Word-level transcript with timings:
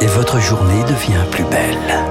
Et 0.00 0.06
votre 0.06 0.40
journée 0.40 0.82
devient 0.84 1.24
plus 1.30 1.44
belle. 1.44 2.04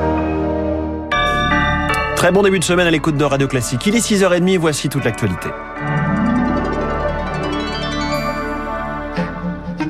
Très 2.16 2.32
bon 2.32 2.42
début 2.42 2.60
de 2.60 2.64
semaine 2.64 2.88
à 2.88 2.92
l'écoute 2.92 3.18
de 3.18 3.24
Radio 3.24 3.48
Classique. 3.48 3.86
Il 3.86 3.96
est 3.96 4.00
6h30, 4.00 4.58
voici 4.58 4.90
toute 4.90 5.06
l'actualité. 5.06 5.50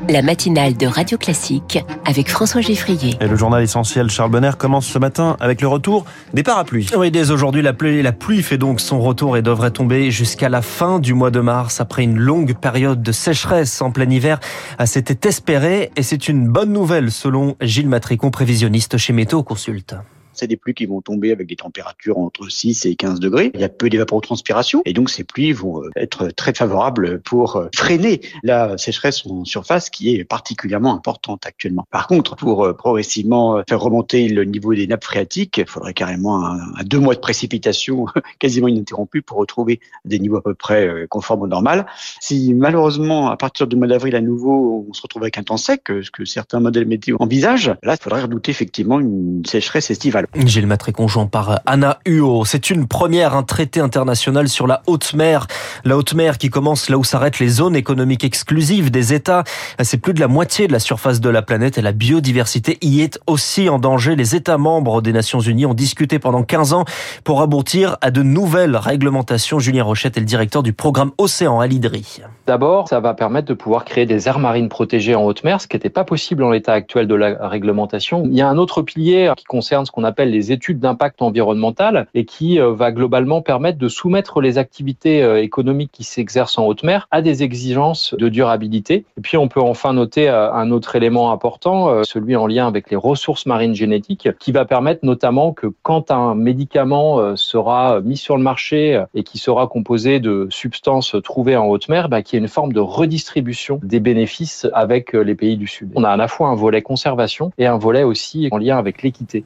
La 0.08 0.22
matinale 0.22 0.78
de 0.78 0.86
Radio 0.86 1.18
Classique 1.18 1.84
avec 2.06 2.30
François 2.30 2.62
Geffrier. 2.62 3.16
Et 3.22 3.28
le 3.28 3.36
journal 3.36 3.64
essentiel 3.64 4.10
Charles 4.10 4.30
Bonner 4.30 4.52
commence 4.58 4.86
ce 4.86 5.00
matin 5.00 5.36
avec 5.40 5.62
le 5.62 5.68
retour 5.68 6.06
des 6.34 6.44
parapluies. 6.44 6.88
Oui, 6.96 7.10
dès 7.10 7.32
aujourd'hui, 7.32 7.64
la 7.64 7.74
pluie, 7.74 8.04
la 8.04 8.12
pluie 8.12 8.44
fait 8.44 8.60
donc 8.60 8.82
son 8.82 9.00
retour 9.00 9.36
et 9.36 9.42
devrait 9.42 9.72
tomber 9.72 10.12
jusqu'à 10.12 10.50
la 10.50 10.62
fin 10.62 11.00
du 11.00 11.14
mois 11.16 11.32
de 11.32 11.40
mars 11.40 11.82
après 11.82 12.04
une 12.04 12.20
longue 12.20 12.54
période 12.54 13.02
de 13.02 13.12
sécheresse 13.12 13.82
en 13.82 13.92
plein 13.92 14.10
hiver. 14.10 14.40
C'était 14.86 15.28
espéré 15.28 15.92
et 15.96 16.04
c'est 16.04 16.28
une 16.28 16.48
bonne 16.48 16.72
nouvelle 16.72 17.12
selon 17.12 17.56
Gilles 17.62 17.90
Matricon, 17.90 18.30
prévisionniste 18.30 18.98
chez 18.98 19.14
Météo 19.14 19.42
Consulte. 19.42 19.96
C'est 20.36 20.48
des 20.48 20.58
pluies 20.58 20.74
qui 20.74 20.86
vont 20.86 21.02
tomber 21.02 21.32
avec 21.32 21.48
des 21.48 21.56
températures 21.56 22.18
entre 22.18 22.50
6 22.50 22.86
et 22.86 22.96
15 22.96 23.20
degrés. 23.20 23.52
Il 23.54 23.62
y 23.62 23.64
a 23.64 23.70
peu 23.70 23.90
d'évapotranspiration 23.90 24.82
et 24.86 24.94
donc 24.94 25.10
ces 25.10 25.24
pluies 25.24 25.54
vont 25.54 25.82
euh, 25.82 25.90
être 25.96 26.28
très 26.28 26.54
favorables 26.54 27.22
pour 27.22 27.56
euh, 27.56 27.68
freiner 27.76 28.22
la 28.44 28.78
sécheresse 28.78 29.26
en 29.26 29.46
surface 29.46 29.90
qui 29.90 30.16
est 30.16 30.24
particulièrement 30.24 30.94
importante 30.94 31.46
actuellement. 31.46 31.86
Par 31.92 32.08
contre, 32.08 32.36
pour 32.36 32.66
euh, 32.66 32.74
progressivement 32.74 33.62
faire 33.68 33.80
remonter 33.80 34.28
le 34.28 34.44
niveau 34.44 34.74
des 34.74 34.88
nappes 34.88 35.04
phréatiques, 35.04 35.58
il 35.58 35.68
faudrait 35.68 35.94
carrément 35.94 36.46
un, 36.46 36.60
deux 36.84 37.00
mois 37.00 37.16
de 37.16 37.20
précipitation 37.20 38.06
quasiment 38.40 38.68
ininterrompues 38.68 39.22
pour 39.22 39.38
retrouver 39.38 39.80
des 40.04 40.20
niveaux 40.20 40.38
à 40.38 40.42
peu 40.42 40.54
près 40.54 41.06
conformes 41.10 41.44
au 41.44 41.48
normal. 41.48 41.86
Si 42.20 42.54
malheureusement, 42.54 43.30
à 43.30 43.38
partir 43.38 43.68
du 43.68 43.76
mois 43.76 43.88
d'avril 43.88 44.16
à 44.16 44.22
nouveau, 44.22 44.86
on 44.90 44.94
se 44.94 45.02
retrouve 45.02 45.24
avec 45.24 45.38
un 45.38 45.44
temps 45.44 45.58
sec, 45.58 45.84
ce 45.88 46.12
que 46.12 46.26
certains 46.26 46.60
modèles 46.60 46.86
météo 46.86 47.18
envisagent, 47.20 47.74
là, 47.84 47.94
il 47.94 48.02
faudrait 48.02 48.22
redouter 48.22 48.52
effectivement 48.52 49.00
une 49.00 49.44
sécheresse 49.46 49.90
estivale. 49.92 50.25
Gilles 50.34 50.68
Matré 50.68 50.92
conjoint 50.92 51.26
par 51.26 51.62
Anna 51.66 52.00
Huot. 52.06 52.46
C'est 52.46 52.70
une 52.70 52.88
première, 52.88 53.36
un 53.36 53.44
traité 53.44 53.80
international 53.80 54.48
sur 54.48 54.68
la 54.68 54.82
haute 54.88 55.14
mer. 55.14 55.48
La 55.84 55.98
haute 55.98 56.14
mer 56.14 56.38
qui 56.38 56.50
commence 56.50 56.90
là 56.90 56.98
où 56.98 57.04
s'arrêtent 57.04 57.40
les 57.40 57.48
zones 57.48 57.76
économiques 57.76 58.24
exclusives 58.24 58.92
des 58.92 59.14
États. 59.14 59.44
C'est 59.82 59.98
plus 59.98 60.14
de 60.14 60.20
la 60.20 60.28
moitié 60.28 60.68
de 60.68 60.74
la 60.74 60.80
surface 60.80 61.22
de 61.22 61.30
la 61.30 61.42
planète 61.42 61.78
et 61.78 61.82
la 61.82 61.92
biodiversité 61.92 62.78
y 62.82 63.02
est 63.02 63.20
aussi 63.28 63.70
en 63.70 63.80
danger. 63.80 64.16
Les 64.16 64.36
États 64.36 64.58
membres 64.58 65.02
des 65.02 65.14
Nations 65.14 65.40
Unies 65.40 65.66
ont 65.66 65.74
discuté 65.74 66.20
pendant 66.20 66.44
15 66.44 66.74
ans 66.74 66.86
pour 67.24 67.42
aboutir 67.42 67.98
à 68.02 68.12
de 68.12 68.24
nouvelles 68.24 68.76
réglementations. 68.76 69.60
Julien 69.60 69.84
Rochette 69.84 70.18
est 70.18 70.22
le 70.22 70.26
directeur 70.26 70.64
du 70.64 70.74
programme 70.74 71.12
Océan 71.18 71.60
à 71.60 71.68
l'IDRI. 71.68 72.22
D'abord, 72.48 72.88
ça 72.88 73.00
va 73.00 73.14
permettre 73.14 73.48
de 73.48 73.54
pouvoir 73.54 73.86
créer 73.86 74.06
des 74.06 74.28
aires 74.28 74.40
marines 74.40 74.70
protégées 74.70 75.16
en 75.16 75.24
haute 75.24 75.44
mer, 75.44 75.62
ce 75.62 75.68
qui 75.68 75.76
n'était 75.76 75.90
pas 75.90 76.04
possible 76.04 76.44
en 76.44 76.52
l'état 76.52 76.74
actuel 76.74 77.08
de 77.08 77.16
la 77.16 77.48
réglementation. 77.48 78.24
Il 78.26 78.36
y 78.36 78.42
a 78.42 78.48
un 78.48 78.58
autre 78.58 78.82
pilier 78.82 79.32
qui 79.36 79.46
concerne 79.46 79.86
ce 79.86 79.92
qu'on 79.92 80.04
appelle 80.04 80.15
appelle 80.16 80.32
les 80.32 80.54
études 80.54 80.80
d'impact 80.80 81.22
environnemental 81.22 82.08
et 82.14 82.24
qui 82.24 82.58
euh, 82.58 82.72
va 82.72 82.94
globalement 82.94 83.42
permettre 83.42 83.78
de 83.78 83.90
soumettre 83.90 84.40
les 84.40 84.58
activités 84.58 85.22
euh, 85.22 85.42
économiques 85.42 85.92
qui 85.92 86.06
s'exercent 86.06 86.58
en 86.58 86.66
haute 86.68 86.84
mer 86.84 87.10
à 87.12 87.22
des 87.22 87.44
exigences 87.44 88.16
de 88.18 88.30
durabilité. 88.30 89.04
Et 89.18 89.22
puis 89.22 89.36
on 89.36 89.50
peut 89.50 89.60
enfin 89.60 89.92
noter 89.92 90.30
euh, 90.30 90.54
un 90.54 90.72
autre 90.72 90.96
élément 90.96 91.34
important, 91.34 92.06
celui 92.06 92.38
en 92.38 92.48
lien 92.48 92.66
avec 92.66 92.90
les 92.90 92.96
ressources 92.96 93.46
marines 93.46 93.76
génétiques, 93.76 94.30
qui 94.40 94.54
va 94.54 94.64
permettre 94.64 95.04
notamment 95.04 95.52
que 95.52 95.68
quand 95.84 96.12
un 96.12 96.34
médicament 96.34 97.36
sera 97.36 98.00
mis 98.00 98.16
sur 98.16 98.38
le 98.38 98.44
marché 98.44 99.04
et 99.14 99.24
qui 99.24 99.38
sera 99.38 99.68
composé 99.68 100.22
de 100.22 100.48
substances 100.50 101.16
trouvées 101.24 101.58
en 101.58 101.66
haute 101.66 101.90
mer, 101.90 102.08
bah, 102.08 102.22
qu'il 102.22 102.38
y 102.38 102.40
ait 102.40 102.44
une 102.44 102.50
forme 102.50 102.72
de 102.72 102.80
redistribution 102.80 103.80
des 103.84 104.00
bénéfices 104.00 104.68
avec 104.74 105.12
les 105.14 105.36
pays 105.36 105.58
du 105.58 105.68
Sud. 105.68 105.92
On 105.96 106.04
a 106.04 106.10
à 106.10 106.18
la 106.18 106.28
fois 106.28 106.48
un 106.48 106.56
volet 106.56 106.82
conservation 106.82 107.52
et 107.58 107.66
un 107.66 107.78
volet 107.78 108.04
aussi 108.04 108.48
en 108.52 108.58
lien 108.58 108.78
avec 108.78 109.02
l'équité. 109.04 109.44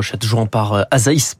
Rochette, 0.00 0.24
jouant 0.24 0.46
par 0.46 0.72
euh, 0.72 0.82
Azaïs. 0.90 1.36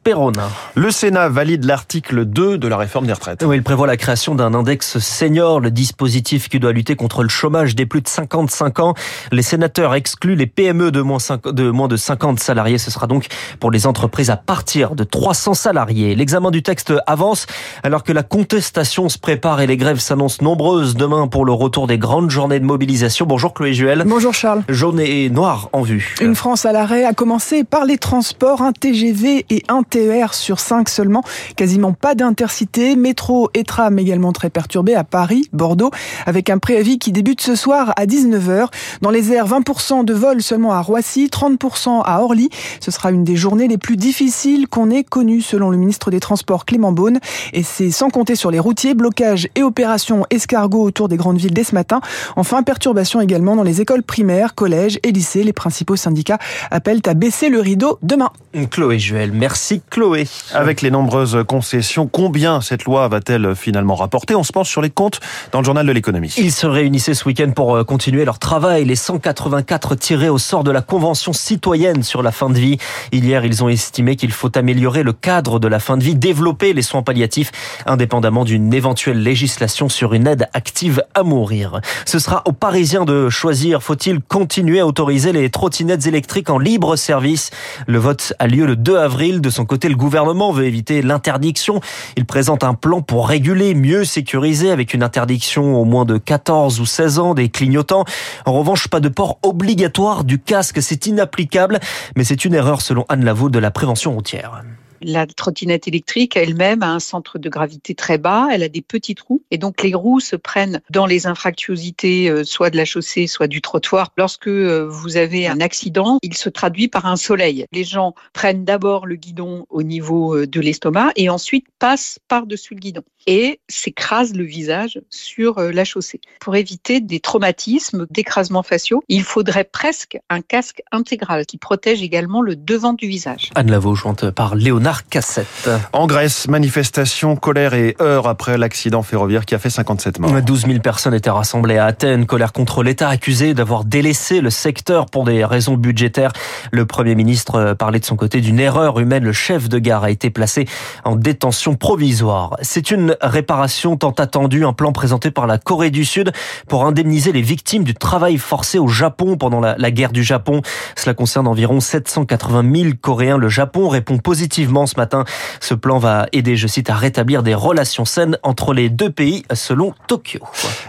Le 0.75 0.91
Sénat 0.91 1.31
valide 1.31 1.65
l'article 1.65 2.27
2 2.27 2.59
de 2.59 2.69
la 2.69 2.77
réforme 2.77 3.07
des 3.07 3.13
retraites. 3.15 3.43
Oui, 3.43 3.57
il 3.57 3.63
prévoit 3.63 3.87
la 3.87 3.97
création 3.97 4.35
d'un 4.35 4.53
index 4.53 4.99
senior, 4.99 5.61
le 5.61 5.71
dispositif 5.71 6.51
qui 6.51 6.61
doit 6.61 6.73
lutter 6.73 6.95
contre 6.95 7.23
le 7.23 7.31
chômage 7.31 7.75
des 7.75 7.87
plus 7.87 8.03
de 8.03 8.09
55 8.09 8.81
ans. 8.81 8.95
Les 9.33 9.41
sénateurs 9.41 9.95
excluent 9.95 10.35
les 10.35 10.47
PME 10.47 10.91
de 10.91 11.01
moins, 11.01 11.19
de 11.45 11.71
moins 11.71 11.89
de 11.89 11.97
50 11.97 12.39
salariés. 12.41 12.77
Ce 12.77 12.91
sera 12.91 13.07
donc 13.07 13.29
pour 13.61 13.71
les 13.71 13.87
entreprises 13.87 14.29
à 14.29 14.37
partir 14.37 14.95
de 14.95 15.05
300 15.05 15.55
salariés. 15.55 16.15
L'examen 16.15 16.51
du 16.51 16.63
texte 16.63 16.93
avance 17.07 17.47
alors 17.83 18.05
que 18.05 18.13
la 18.13 18.23
contestation 18.23 19.09
se 19.09 19.19
prépare 19.19 19.63
et 19.63 19.67
les 19.67 19.79
grèves 19.79 20.01
s'annoncent 20.01 20.45
nombreuses 20.45 20.97
demain 20.97 21.29
pour 21.29 21.47
le 21.47 21.53
retour 21.53 21.87
des 21.87 21.99
grandes 21.99 22.31
journées 22.31 22.61
de 22.61 22.67
mobilisation. 22.67 23.25
Bonjour 23.27 23.55
Chloé 23.55 23.73
Juel. 23.73 24.05
Bonjour 24.07 24.35
Charles. 24.35 24.65
Journée 24.69 25.31
noire 25.31 25.71
en 25.73 25.83
vue. 25.83 26.17
Une 26.21 26.35
France 26.35 26.67
à 26.67 26.73
l'arrêt 26.73 27.05
a 27.05 27.15
commencé 27.15 27.65
par 27.65 27.85
les 27.85 27.97
transports 27.97 28.50
un 28.59 28.73
TGV 28.73 29.47
et 29.49 29.63
un 29.69 29.83
TER 29.83 30.35
sur 30.35 30.59
5 30.61 30.89
seulement. 30.89 31.23
Quasiment 31.57 31.93
pas 31.93 32.15
d'intercité. 32.15 32.97
Métro 32.97 33.51
et 33.55 33.65
tram 33.65 33.99
également 33.99 34.33
très 34.33 34.51
perturbés 34.51 34.95
à 34.95 35.05
Paris, 35.05 35.49
Bordeaux, 35.53 35.91
avec 36.27 36.51
un 36.51 36.59
préavis 36.59 36.99
qui 36.99 37.13
débute 37.13 37.41
ce 37.41 37.55
soir 37.55 37.93
à 37.97 38.07
19h. 38.07 38.67
Dans 39.03 39.11
les 39.11 39.33
airs, 39.33 39.47
20% 39.47 40.05
de 40.05 40.13
vols 40.13 40.43
seulement 40.43 40.73
à 40.73 40.81
Roissy, 40.81 41.29
30% 41.33 42.03
à 42.05 42.23
Orly. 42.23 42.51
Ce 42.81 42.91
sera 42.91 43.13
une 43.13 43.25
des 43.25 43.37
journées 43.37 43.69
les 43.69 43.79
plus 43.79 43.97
difficiles 43.97 44.69
qu'on 44.69 44.91
ait 44.91 45.05
connues 45.05 45.43
selon 45.43 45.71
le 45.71 45.77
ministre 45.77 46.11
des 46.11 46.21
Transports 46.21 46.67
Clément 46.67 46.93
Beaune. 46.93 47.21
Et 47.53 47.63
c'est 47.63 47.91
sans 47.91 48.11
compter 48.11 48.35
sur 48.35 48.51
les 48.51 48.59
routiers, 48.59 48.95
blocage 48.95 49.49
et 49.55 49.63
opérations 49.63 50.27
escargot 50.31 50.83
autour 50.83 51.09
des 51.09 51.17
grandes 51.17 51.39
villes 51.39 51.55
dès 51.55 51.65
ce 51.65 51.75
matin. 51.75 52.01
Enfin, 52.37 52.63
perturbation 52.63 53.21
également 53.21 53.57
dans 53.57 53.63
les 53.63 53.81
écoles 53.81 54.03
primaires, 54.03 54.55
collèges 54.55 54.99
et 55.03 55.13
lycées. 55.13 55.45
Les 55.45 55.53
principaux 55.53 55.97
syndicats 55.97 56.39
appellent 56.71 57.03
à 57.07 57.15
baisser 57.15 57.49
le 57.49 57.61
rideau 57.61 57.99
demain. 58.03 58.31
Chloé 58.71 58.99
Juel, 58.99 59.31
merci 59.33 59.81
Chloé. 59.91 60.27
Avec 60.53 60.83
les 60.83 60.91
nombreuses 60.91 61.45
concessions, 61.47 62.09
combien 62.09 62.61
cette 62.61 62.85
loi 62.85 63.07
va-t-elle 63.07 63.55
finalement 63.55 63.95
rapporter? 63.95 64.35
On 64.35 64.43
se 64.43 64.53
penche 64.53 64.69
sur 64.69 64.83
les 64.83 64.91
comptes 64.91 65.21
dans 65.53 65.61
le 65.61 65.65
journal 65.65 65.87
de 65.87 65.93
l'économie. 65.93 66.35
Ils 66.37 66.51
se 66.51 66.67
réunissaient 66.67 67.15
ce 67.15 67.25
week-end 67.27 67.53
pour 67.53 67.77
euh, 67.77 67.85
continuer 67.85 68.25
leur 68.25 68.41
travail. 68.41 68.85
Les 68.85 68.97
184 68.97 69.95
tirés 69.95 70.29
au 70.29 70.39
sort 70.39 70.65
de 70.65 70.73
la 70.73 70.83
Convention 70.83 71.33
citoyenne 71.33 72.03
sur 72.03 72.23
la 72.23 72.33
fin 72.33 72.51
de 72.51 72.59
vie. 72.59 72.79
Hier, 73.13 73.45
ils 73.45 73.63
ont 73.63 73.69
estimé 73.69 74.17
qu'il 74.17 74.33
faut 74.33 74.57
améliorer 74.59 75.05
le 75.05 75.13
cadre 75.13 75.61
de 75.61 75.69
la 75.69 75.79
fin 75.79 75.97
de 75.97 76.03
vie, 76.03 76.17
développer 76.17 76.73
les 76.73 76.83
soins 76.83 77.03
palliatifs, 77.03 77.53
indépendamment 77.87 78.45
d'une 78.45 78.75
éventuelle 78.75 79.23
législation 79.23 79.89
sur 79.89 80.13
une 80.13 80.27
aide 80.27 80.49
active 80.55 81.05
à 81.15 81.23
mourir. 81.23 81.81
Ce 82.05 82.19
sera 82.19 82.43
aux 82.47 82.53
Parisiens 82.53 83.05
de 83.05 83.29
choisir. 83.29 83.81
Faut-il 83.81 84.21
continuer 84.21 84.81
à 84.81 84.87
autoriser 84.87 85.33
les 85.33 85.51
trottinettes 85.51 86.09
électriques 86.09 86.51
en 86.51 86.59
libre 86.59 86.97
service? 86.97 87.51
Le 87.87 87.99
vote 87.99 88.20
a 88.39 88.47
lieu 88.47 88.67
le 88.67 88.77
2 88.77 88.97
avril. 88.97 89.41
De 89.41 89.51
son 89.51 89.65
côté, 89.65 89.89
le 89.89 89.97
gouvernement 89.97 90.53
veut 90.53 90.65
éviter 90.65 91.03
l'interdiction. 91.03 91.81
Il 92.17 92.27
présente 92.27 92.65
un 92.65 92.75
plan 92.75 93.03
pour 93.03 93.29
réguler, 93.29 93.75
mieux 93.75 94.05
sécuriser 94.05 94.71
avec 94.71 94.95
une 94.95 95.03
interdiction 95.03 95.81
au 95.81 95.85
moins 95.85 96.05
de 96.05 96.19
14 96.19 96.81
ou 96.81 96.87
16 96.87 97.19
ans 97.19 97.35
des 97.35 97.49
clignotants. 97.49 98.05
En 98.47 98.53
revanche, 98.53 98.89
pas 98.89 99.01
de 99.01 99.09
port 99.09 99.39
obligatoire 99.43 100.25
du 100.25 100.39
casque. 100.39 100.83
C'est 100.83 101.07
inapplicable, 101.07 101.81
mais 102.17 102.25
c'est 102.25 102.45
une 102.45 102.55
erreur 102.55 102.81
selon 102.81 103.05
Anne 103.09 103.25
Lavaux 103.25 103.51
de 103.51 103.59
la 103.59 103.71
prévention 103.71 104.13
routière. 104.13 104.63
La 105.03 105.27
trottinette 105.27 105.89
électrique 105.89 106.37
elle-même 106.37 106.83
a 106.83 106.89
un 106.89 107.01
centre 107.01 107.39
de 107.39 107.49
gravité 107.49 107.95
très 107.95 108.19
bas, 108.19 108.49
elle 108.53 108.63
a 108.63 108.69
des 108.69 108.83
petits 108.83 109.15
trous 109.15 109.43
et 109.51 109.57
donc 109.57 109.83
les 109.83 109.95
roues 109.95 110.21
se 110.21 110.37
prennent 110.37 110.81
dans 110.91 111.07
les 111.07 111.27
infractuosités 111.27 112.29
euh, 112.29 112.45
soit 112.45 112.71
de 112.71 112.77
la 112.77 112.85
chaussée, 112.85 113.27
soit 113.27 113.47
du 113.47 113.63
trottoir. 113.63 114.13
Lorsque 114.19 114.49
euh, 114.49 114.87
vous 114.91 115.17
avez 115.17 115.47
un 115.47 115.61
accident, 115.61 116.19
il 116.23 116.35
se 116.37 116.49
traduit 116.51 116.89
par 116.89 117.07
un 117.07 117.17
soleil. 117.17 117.65
Les 117.73 117.85
gens 117.85 118.15
prennent 118.33 118.65
d'abord 118.65 119.07
le 119.07 119.17
guidon 119.17 119.67
au 119.71 119.83
niveau 119.83 120.37
euh, 120.37 120.47
de 120.47 120.61
l'estomac 120.61 121.13
et 121.17 121.31
ensuite 121.31 121.67
passent 121.79 122.19
par-dessus 122.29 122.75
le 122.75 122.81
guidon 122.81 123.03
et 123.27 123.61
s'écrasent 123.69 124.35
le 124.35 124.45
visage 124.45 125.01
sur 125.11 125.61
la 125.61 125.85
chaussée. 125.85 126.23
Pour 126.41 126.57
éviter 126.57 127.01
des 127.01 127.21
traumatismes, 127.21 128.07
d'écrasements 128.11 128.63
faciaux, 128.63 129.05
il 129.09 129.23
faudrait 129.23 129.65
presque 129.65 130.19
un 130.31 130.41
casque 130.41 130.83
intégral 130.91 131.45
qui 131.45 131.59
protège 131.59 132.03
également 132.03 132.41
le 132.41 132.57
devant 132.57 132.95
du 132.95 133.07
visage. 133.07 133.51
Anne 133.55 133.71
Lavaux, 133.71 133.95
jointe 133.95 134.31
par 134.31 134.55
Léonard 134.55 134.90
Cassette. 135.09 135.71
En 135.93 136.07
Grèce, 136.07 136.49
manifestation, 136.49 137.37
colère 137.37 137.75
et 137.75 137.97
heurts 138.01 138.29
après 138.29 138.59
l'accident 138.59 139.03
ferroviaire 139.03 139.45
qui 139.45 139.55
a 139.55 139.59
fait 139.59 139.71
57 139.71 140.19
morts. 140.19 140.43
12 140.43 140.67
000 140.67 140.79
personnes 140.81 141.15
étaient 141.15 141.31
rassemblées 141.31 141.79
à 141.79 141.87
Athènes. 141.87 142.27
Colère 142.27 142.53
contre 142.53 142.83
l'État 142.83 143.09
accusé 143.09 143.55
d'avoir 143.55 143.85
délaissé 143.85 144.41
le 144.41 144.51
secteur 144.51 145.07
pour 145.07 145.25
des 145.25 145.45
raisons 145.45 145.75
budgétaires. 145.75 146.33
Le 146.73 146.87
Premier 146.87 147.15
ministre 147.15 147.75
parlait 147.75 148.01
de 148.01 148.05
son 148.05 148.17
côté 148.17 148.41
d'une 148.41 148.61
erreur 148.61 148.99
humaine. 148.99 149.25
Le 149.25 149.33
chef 149.33 149.69
de 149.69 149.79
gare 149.79 150.05
a 150.05 150.11
été 150.11 150.31
placé 150.31 150.67
en 151.05 151.17
détention 151.17 151.75
provisoire. 151.75 152.57
C'est 152.63 152.91
une 152.91 153.17
réparation 153.21 153.97
tant 153.97 154.11
attendue, 154.11 154.65
un 154.65 154.73
plan 154.73 154.93
présenté 154.93 155.31
par 155.31 155.47
la 155.47 155.59
Corée 155.59 155.91
du 155.91 156.05
Sud 156.05 156.33
pour 156.69 156.87
indemniser 156.87 157.33
les 157.33 157.43
victimes 157.43 157.85
du 157.85 157.95
travail 157.95 158.39
forcé 158.39 158.79
au 158.79 158.89
Japon 158.89 159.37
pendant 159.37 159.61
la, 159.61 159.77
la 159.79 159.91
guerre 159.91 160.13
du 160.13 160.25
Japon. 160.25 160.63
Cela 160.97 161.15
concerne 161.15 161.47
environ 161.47 161.81
780 161.81 162.65
000 162.75 162.95
Coréens. 163.01 163.39
Le 163.39 163.49
Japon 163.49 163.89
répond 163.89 164.19
positivement 164.19 164.80
Ce 164.87 164.97
matin. 164.97 165.25
Ce 165.61 165.75
plan 165.75 165.99
va 165.99 166.27
aider, 166.33 166.57
je 166.57 166.67
cite, 166.67 166.91
à 166.91 166.95
rétablir 166.95 167.43
des 167.43 167.55
relations 167.55 168.05
saines 168.05 168.39
entre 168.43 168.73
les 168.73 168.89
deux 168.89 169.11
pays, 169.11 169.45
selon 169.53 169.95
Tokyo. 170.07 170.41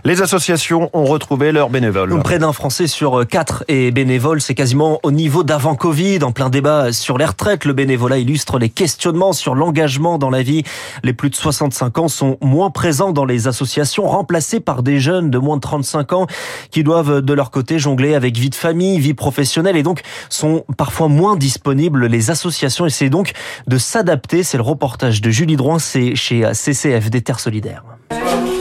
Les 0.03 0.21
associations 0.21 0.89
ont 0.93 1.05
retrouvé 1.05 1.51
leurs 1.51 1.69
bénévoles. 1.69 2.17
Près 2.21 2.39
d'un 2.39 2.53
Français 2.53 2.87
sur 2.87 3.25
quatre 3.27 3.63
est 3.67 3.91
bénévole. 3.91 4.41
C'est 4.41 4.55
quasiment 4.55 4.99
au 5.03 5.11
niveau 5.11 5.43
d'avant 5.43 5.75
Covid. 5.75 6.23
En 6.23 6.31
plein 6.31 6.49
débat 6.49 6.93
sur 6.93 7.17
les 7.17 7.25
retraites, 7.25 7.65
le 7.65 7.73
bénévolat 7.73 8.17
illustre 8.17 8.59
les 8.59 8.69
questionnements 8.69 9.33
sur 9.33 9.55
l'engagement 9.55 10.17
dans 10.17 10.29
la 10.29 10.43
vie. 10.43 10.63
Les 11.03 11.13
plus 11.13 11.29
de 11.29 11.35
65 11.35 11.97
ans 11.97 12.07
sont 12.07 12.37
moins 12.41 12.69
présents 12.69 13.11
dans 13.11 13.25
les 13.25 13.47
associations, 13.47 14.07
remplacés 14.07 14.59
par 14.59 14.83
des 14.83 14.99
jeunes 14.99 15.29
de 15.29 15.37
moins 15.37 15.57
de 15.57 15.61
35 15.61 16.13
ans 16.13 16.27
qui 16.69 16.83
doivent 16.83 17.21
de 17.21 17.33
leur 17.33 17.51
côté 17.51 17.79
jongler 17.79 18.15
avec 18.15 18.37
vie 18.37 18.49
de 18.49 18.55
famille, 18.55 18.99
vie 18.99 19.13
professionnelle 19.13 19.77
et 19.77 19.83
donc 19.83 20.01
sont 20.29 20.63
parfois 20.77 21.07
moins 21.07 21.35
disponibles. 21.35 22.05
Les 22.05 22.29
associations 22.29 22.85
essaient 22.85 23.09
donc 23.09 23.33
de 23.67 23.77
s'adapter. 23.81 24.43
C'est 24.43 24.57
le 24.57 24.63
reportage 24.63 25.21
de 25.21 25.29
Julie 25.29 25.57
Droin, 25.57 25.79
c'est 25.79 26.15
chez 26.15 26.53
CCF 26.53 27.09
des 27.09 27.21
Terres 27.21 27.39
Solidaires. 27.39 27.83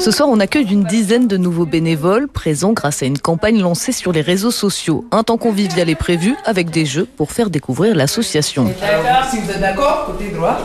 Ce 0.00 0.10
soir, 0.10 0.30
on 0.30 0.40
accueille 0.40 0.72
une 0.72 0.84
dizaine 0.84 1.28
de 1.28 1.36
nouveaux 1.36 1.66
bénévoles 1.66 2.26
présents 2.26 2.72
grâce 2.72 3.02
à 3.02 3.06
une 3.06 3.18
campagne 3.18 3.60
lancée 3.60 3.92
sur 3.92 4.12
les 4.12 4.22
réseaux 4.22 4.50
sociaux. 4.50 5.04
Un 5.10 5.24
temps 5.24 5.36
convivial 5.36 5.90
est 5.90 5.94
prévu 5.94 6.36
avec 6.46 6.70
des 6.70 6.86
jeux 6.86 7.06
pour 7.18 7.32
faire 7.32 7.50
découvrir 7.50 7.94
l'association. 7.94 8.72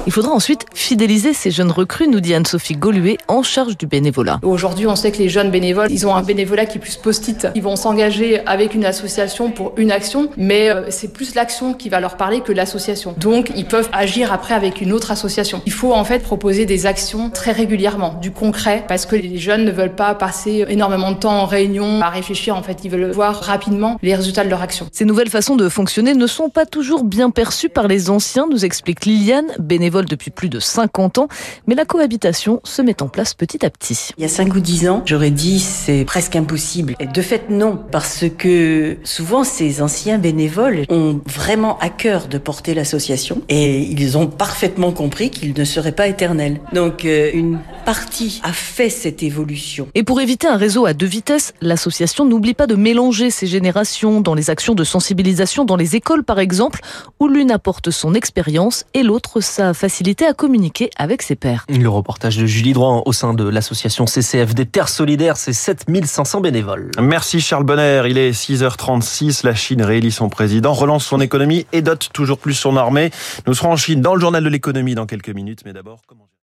Il 0.05 0.13
faudra 0.13 0.31
ensuite 0.31 0.65
fidéliser 0.73 1.33
ces 1.33 1.51
jeunes 1.51 1.71
recrues, 1.71 2.07
nous 2.07 2.21
dit 2.21 2.33
Anne-Sophie 2.33 2.77
Goluet, 2.77 3.17
en 3.27 3.43
charge 3.43 3.77
du 3.77 3.87
bénévolat. 3.87 4.39
Aujourd'hui, 4.41 4.87
on 4.87 4.95
sait 4.95 5.11
que 5.11 5.17
les 5.17 5.27
jeunes 5.27 5.51
bénévoles, 5.51 5.91
ils 5.91 6.07
ont 6.07 6.15
un 6.15 6.23
bénévolat 6.23 6.65
qui 6.65 6.77
est 6.77 6.81
plus 6.81 6.95
post-it. 6.95 7.49
Ils 7.55 7.61
vont 7.61 7.75
s'engager 7.75 8.39
avec 8.45 8.73
une 8.73 8.85
association 8.85 9.51
pour 9.51 9.73
une 9.75 9.91
action, 9.91 10.29
mais 10.37 10.69
euh, 10.69 10.89
c'est 10.91 11.11
plus 11.11 11.35
l'action 11.35 11.73
qui 11.73 11.89
va 11.89 11.99
leur 11.99 12.15
parler 12.15 12.39
que 12.39 12.53
l'association. 12.53 13.15
Donc, 13.17 13.51
ils 13.57 13.65
peuvent 13.65 13.89
agir 13.91 14.31
après 14.31 14.53
avec 14.53 14.79
une 14.79 14.93
autre 14.93 15.11
association. 15.11 15.61
Il 15.65 15.73
faut 15.73 15.91
en 15.91 16.05
fait 16.05 16.19
proposer 16.19 16.65
des 16.65 16.85
actions 16.85 17.29
très 17.29 17.51
régulièrement, 17.51 18.17
du 18.21 18.31
concret, 18.31 18.85
parce 18.87 19.05
que 19.05 19.24
les 19.27 19.37
jeunes 19.37 19.65
ne 19.65 19.71
veulent 19.71 19.95
pas 19.95 20.15
passer 20.15 20.65
énormément 20.67 21.11
de 21.11 21.17
temps 21.17 21.41
en 21.41 21.45
réunion 21.45 22.01
à 22.01 22.09
réfléchir. 22.09 22.55
En 22.55 22.63
fait, 22.63 22.79
ils 22.83 22.91
veulent 22.91 23.11
voir 23.11 23.41
rapidement 23.41 23.97
les 24.01 24.15
résultats 24.15 24.43
de 24.43 24.49
leur 24.49 24.61
action. 24.61 24.87
Ces 24.91 25.05
nouvelles 25.05 25.29
façons 25.29 25.55
de 25.55 25.69
fonctionner 25.69 26.13
ne 26.13 26.27
sont 26.27 26.49
pas 26.49 26.65
toujours 26.65 27.03
bien 27.03 27.29
perçues 27.29 27.69
par 27.69 27.87
les 27.87 28.09
anciens, 28.09 28.47
nous 28.49 28.65
explique 28.65 29.05
Liliane, 29.05 29.47
bénévole 29.59 30.05
depuis 30.05 30.31
plus 30.31 30.49
de 30.49 30.59
50 30.59 31.17
ans. 31.17 31.27
Mais 31.67 31.75
la 31.75 31.85
cohabitation 31.85 32.61
se 32.63 32.81
met 32.81 33.01
en 33.01 33.07
place 33.07 33.33
petit 33.33 33.65
à 33.65 33.69
petit. 33.69 34.11
Il 34.17 34.21
y 34.21 34.25
a 34.25 34.29
5 34.29 34.53
ou 34.55 34.59
10 34.59 34.89
ans, 34.89 35.03
j'aurais 35.05 35.31
dit 35.31 35.59
c'est 35.59 36.05
presque 36.05 36.35
impossible. 36.35 36.95
Et 36.99 37.07
de 37.07 37.21
fait, 37.21 37.49
non. 37.49 37.79
Parce 37.91 38.25
que 38.37 38.97
souvent, 39.03 39.43
ces 39.43 39.81
anciens 39.81 40.17
bénévoles 40.17 40.85
ont 40.89 41.21
vraiment 41.25 41.77
à 41.79 41.89
cœur 41.89 42.27
de 42.27 42.37
porter 42.37 42.73
l'association 42.73 43.41
et 43.49 43.79
ils 43.79 44.17
ont 44.17 44.27
parfaitement 44.27 44.91
compris 44.91 45.29
qu'ils 45.29 45.53
ne 45.57 45.63
seraient 45.63 45.91
pas 45.91 46.07
éternels. 46.07 46.59
Donc, 46.73 47.05
euh, 47.05 47.31
une 47.33 47.59
partie 47.85 48.41
a 48.43 48.53
fait 48.53 48.89
cette 49.15 49.23
évolution. 49.23 49.87
Et 49.95 50.03
pour 50.03 50.19
éviter 50.19 50.47
un 50.47 50.57
réseau 50.57 50.85
à 50.85 50.93
deux 50.93 51.05
vitesses, 51.05 51.53
l'association 51.61 52.25
n'oublie 52.25 52.53
pas 52.53 52.67
de 52.67 52.75
mélanger 52.75 53.29
ces 53.29 53.47
générations 53.47 54.19
dans 54.19 54.33
les 54.33 54.49
actions 54.49 54.75
de 54.75 54.83
sensibilisation 54.83 55.63
dans 55.63 55.77
les 55.77 55.95
écoles 55.95 56.23
par 56.23 56.39
exemple, 56.39 56.81
où 57.21 57.29
l'une 57.29 57.51
apporte 57.51 57.91
son 57.91 58.13
expérience 58.13 58.83
et 58.93 59.03
l'autre 59.03 59.39
sa 59.39 59.73
facilité 59.73 60.25
à 60.25 60.33
communiquer 60.33 60.89
avec 60.97 61.21
ses 61.21 61.35
pairs. 61.35 61.65
Le 61.69 61.87
reportage 61.87 62.37
de 62.37 62.45
Julie 62.45 62.73
Droit 62.73 63.03
au 63.05 63.13
sein 63.13 63.33
de 63.33 63.47
l'association 63.47 64.05
CCF 64.05 64.53
des 64.53 64.65
Terres 64.65 64.89
Solidaires, 64.89 65.37
c'est 65.37 65.53
7500 65.53 66.41
bénévoles. 66.41 66.91
Merci 66.99 67.39
Charles 67.39 67.63
Bonner, 67.63 68.03
il 68.09 68.17
est 68.17 68.31
6h36, 68.31 69.45
la 69.45 69.55
Chine 69.55 69.81
réélit 69.81 70.11
son 70.11 70.27
président, 70.27 70.73
relance 70.73 71.05
son 71.05 71.21
économie 71.21 71.65
et 71.71 71.81
dote 71.81 72.09
toujours 72.11 72.37
plus 72.37 72.53
son 72.53 72.75
armée. 72.75 73.11
Nous 73.47 73.53
serons 73.53 73.71
en 73.71 73.77
Chine 73.77 74.01
dans 74.01 74.15
le 74.15 74.19
journal 74.19 74.43
de 74.43 74.49
l'économie 74.49 74.95
dans 74.95 75.05
quelques 75.05 75.29
minutes, 75.29 75.61
mais 75.63 75.71
d'abord, 75.71 76.01
comment 76.05 76.27